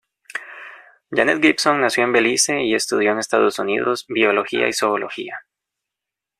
[1.11, 5.41] Janet Gibson nació en Belice y estudió en Estados Unidos biología y zoología.